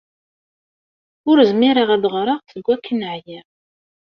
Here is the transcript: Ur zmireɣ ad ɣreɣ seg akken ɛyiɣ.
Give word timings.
Ur 1.29 1.37
zmireɣ 1.49 1.89
ad 1.95 2.05
ɣreɣ 2.13 2.39
seg 2.51 2.65
akken 2.75 2.99
ɛyiɣ. 3.11 3.45